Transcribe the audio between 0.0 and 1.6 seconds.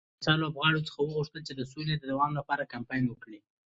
پاچا لوبغاړو څخه وغوښتل چې